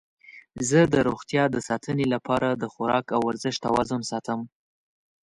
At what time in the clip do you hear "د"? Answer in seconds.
0.93-0.95, 1.51-1.57, 2.53-2.63